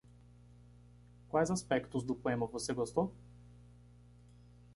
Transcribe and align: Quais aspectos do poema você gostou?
Quais 1.29 1.51
aspectos 1.51 2.03
do 2.03 2.15
poema 2.15 2.47
você 2.47 2.73
gostou? 2.73 3.13